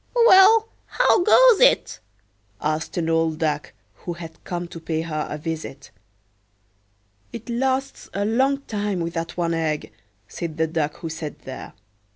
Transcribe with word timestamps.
"Well, 0.15 0.67
how 0.87 1.21
goes 1.23 1.59
it?" 1.59 1.99
asked 2.59 2.97
an 2.97 3.07
old 3.07 3.37
Duck 3.37 3.71
who 3.97 4.13
had 4.13 4.43
come 4.43 4.67
to 4.69 4.79
pay 4.79 5.01
her 5.01 5.27
a 5.29 5.37
visit."It 5.37 7.47
lasts 7.51 8.09
a 8.11 8.25
long 8.25 8.61
time 8.63 9.01
with 9.01 9.13
that 9.13 9.37
one 9.37 9.53
egg," 9.53 9.91
said 10.27 10.57
the 10.57 10.65
Duck 10.65 10.95
who 10.95 11.09
sat 11.09 11.43
there. 11.43 11.73